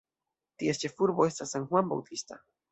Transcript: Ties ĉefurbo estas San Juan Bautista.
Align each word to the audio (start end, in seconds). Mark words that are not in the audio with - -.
Ties 0.63 0.81
ĉefurbo 0.85 1.29
estas 1.33 1.55
San 1.59 1.71
Juan 1.71 1.95
Bautista. 1.95 2.45